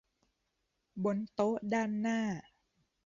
[1.03, 2.19] บนโต๊ะด้านหน้า